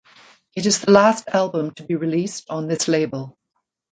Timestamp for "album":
1.27-1.75